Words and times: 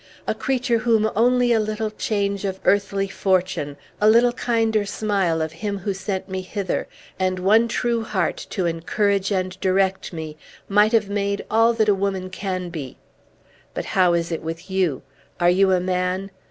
A 0.25 0.33
creature 0.33 0.79
whom 0.79 1.11
only 1.15 1.51
a 1.53 1.59
little 1.59 1.91
change 1.91 2.43
of 2.43 2.59
earthly 2.65 3.07
fortune, 3.07 3.77
a 4.01 4.09
little 4.09 4.31
kinder 4.33 4.83
smile 4.83 5.43
of 5.43 5.51
Him 5.51 5.77
who 5.77 5.93
sent 5.93 6.27
me 6.27 6.41
hither, 6.41 6.87
and 7.19 7.37
one 7.37 7.67
true 7.67 8.03
heart 8.03 8.47
to 8.49 8.65
encourage 8.65 9.29
and 9.31 9.55
direct 9.59 10.11
me, 10.11 10.37
might 10.67 10.93
have 10.93 11.07
made 11.07 11.45
all 11.51 11.71
that 11.73 11.87
a 11.87 11.93
woman 11.93 12.31
can 12.31 12.69
be! 12.71 12.97
But 13.75 13.85
how 13.85 14.13
is 14.13 14.31
it 14.31 14.41
with 14.41 14.71
you? 14.71 15.03
Are 15.39 15.51
you 15.51 15.71
a 15.71 15.79
man? 15.79 16.31